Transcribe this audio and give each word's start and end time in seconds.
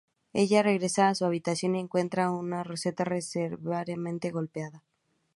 Ella 0.33 0.63
regresa 0.63 1.09
a 1.09 1.13
su 1.13 1.25
habitación 1.25 1.75
y 1.75 1.79
encuentra 1.79 2.25
a 2.25 2.63
Rosetta 2.63 3.05
severamente 3.21 4.31
golpeada. 4.31 4.81